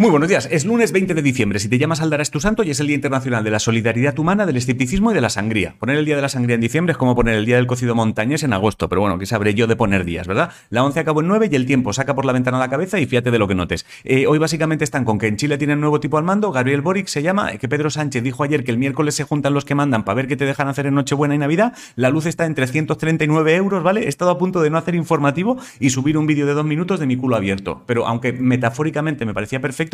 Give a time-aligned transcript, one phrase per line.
[0.00, 1.58] Muy buenos días, es lunes 20 de diciembre.
[1.58, 4.46] Si te llamas Aldarás tu santo y es el Día Internacional de la Solidaridad Humana,
[4.46, 5.74] del Escepticismo y de la Sangría.
[5.80, 7.96] Poner el Día de la Sangría en diciembre es como poner el Día del Cocido
[7.96, 10.52] Montañés en agosto, pero bueno, ¿qué sabré yo de poner días, verdad?
[10.70, 13.06] La 11 acabó en 9 y el tiempo saca por la ventana la cabeza y
[13.06, 13.86] fíjate de lo que notes.
[14.04, 17.08] Eh, hoy básicamente están con que en Chile tienen nuevo tipo al mando, Gabriel Boric
[17.08, 20.04] se llama, que Pedro Sánchez dijo ayer que el miércoles se juntan los que mandan
[20.04, 23.56] para ver qué te dejan hacer en Nochebuena y Navidad, la luz está en 339
[23.56, 24.04] euros, ¿vale?
[24.04, 27.00] He estado a punto de no hacer informativo y subir un vídeo de dos minutos
[27.00, 29.87] de mi culo abierto, pero aunque metafóricamente me parecía perfecto,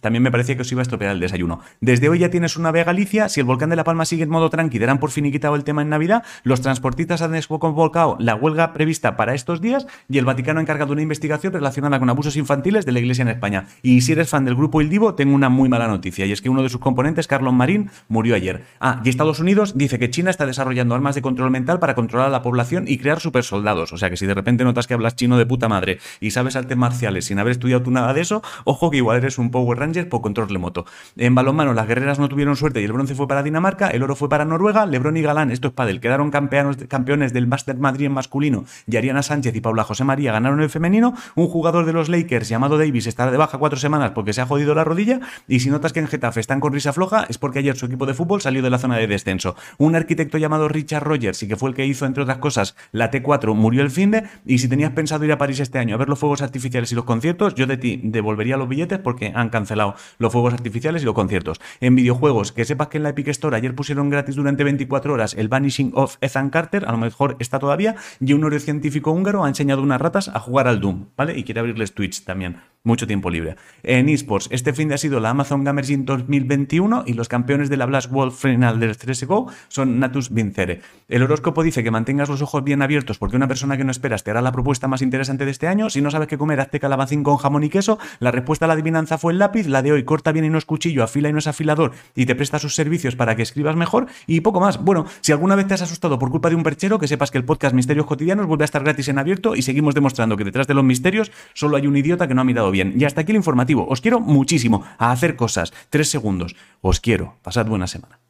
[0.00, 1.60] también me parecía que os iba a estropear el desayuno.
[1.80, 4.30] Desde hoy ya tienes una Vega Galicia, si el volcán de La Palma sigue en
[4.30, 8.72] modo tranqui, darán por finiquitado el tema en Navidad, los transportistas han desconvocado la huelga
[8.72, 12.86] prevista para estos días y el Vaticano ha encargado una investigación relacionada con abusos infantiles
[12.86, 13.66] de la Iglesia en España.
[13.82, 16.40] Y si eres fan del grupo Il Divo, tengo una muy mala noticia, y es
[16.42, 18.64] que uno de sus componentes, Carlos Marín, murió ayer.
[18.80, 22.28] Ah, y Estados Unidos dice que China está desarrollando armas de control mental para controlar
[22.28, 23.92] a la población y crear supersoldados.
[23.92, 26.56] O sea que si de repente notas que hablas chino de puta madre y sabes
[26.56, 29.78] artes marciales sin haber estudiado tú nada de eso, ojo que igual eres un Power
[29.78, 30.86] Ranger por control moto.
[31.16, 34.14] En balonmano, las guerreras no tuvieron suerte y el bronce fue para Dinamarca, el oro
[34.16, 38.06] fue para Noruega, Lebron y Galán, esto es pádel, quedaron campeones, campeones del Master Madrid
[38.06, 41.14] en masculino y Ariana Sánchez y Paula José María ganaron el femenino.
[41.34, 44.46] Un jugador de los Lakers llamado Davis estará de baja cuatro semanas porque se ha
[44.46, 47.58] jodido la rodilla y si notas que en Getafe están con risa floja es porque
[47.58, 49.56] ayer su equipo de fútbol salió de la zona de descenso.
[49.78, 53.10] Un arquitecto llamado Richard Rogers y que fue el que hizo entre otras cosas la
[53.10, 55.98] T4 murió el fin de y si tenías pensado ir a París este año a
[55.98, 59.50] ver los fuegos artificiales y los conciertos, yo de ti devolvería los billetes porque han
[59.50, 61.60] cancelado los fuegos artificiales y los conciertos.
[61.80, 65.34] En videojuegos, que sepas que en la Epic Store ayer pusieron gratis durante 24 horas
[65.34, 69.48] el Vanishing of Ethan Carter, a lo mejor está todavía, y un neurocientífico húngaro ha
[69.48, 71.38] enseñado unas ratas a jugar al Doom, ¿vale?
[71.38, 73.56] Y quiere abrirles Twitch también mucho tiempo libre.
[73.82, 77.76] En esports, este fin de ha sido la Amazon Gamers 2021 y los campeones de
[77.76, 80.80] la Blast Wolf Final del CSGO son Natus Vincere.
[81.08, 84.24] El horóscopo dice que mantengas los ojos bien abiertos porque una persona que no esperas
[84.24, 85.90] te hará la propuesta más interesante de este año.
[85.90, 87.98] Si no sabes qué comer, hazte calabacín con jamón y queso.
[88.20, 89.66] La respuesta a la adivinanza fue el lápiz.
[89.66, 92.26] La de hoy corta bien y no es cuchillo, afila y no es afilador y
[92.26, 94.82] te presta sus servicios para que escribas mejor y poco más.
[94.82, 97.38] Bueno, si alguna vez te has asustado por culpa de un perchero, que sepas que
[97.38, 100.66] el podcast Misterios Cotidianos vuelve a estar gratis en abierto y seguimos demostrando que detrás
[100.66, 102.94] de los misterios solo hay un idiota que no ha mirado bien.
[102.96, 103.86] Y hasta aquí el informativo.
[103.88, 105.72] Os quiero muchísimo a hacer cosas.
[105.90, 106.54] Tres segundos.
[106.80, 107.38] Os quiero.
[107.42, 108.25] Pasad buena semana.